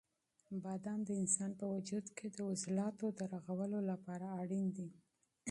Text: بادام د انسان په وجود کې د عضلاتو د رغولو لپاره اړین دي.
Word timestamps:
بادام 0.63 0.99
د 1.05 1.09
انسان 1.21 1.51
په 1.59 1.65
وجود 1.75 2.05
کې 2.17 2.27
د 2.29 2.37
عضلاتو 2.51 3.05
د 3.19 3.19
رغولو 3.33 3.79
لپاره 3.91 4.25
اړین 4.41 4.67
دي. 4.77 4.89